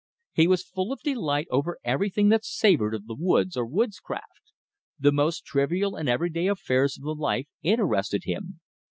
[0.33, 4.51] He was full of delight over everything that savored of the woods, or woodscraft.
[4.99, 8.61] The most trivial and everyday affairs of the life interested him.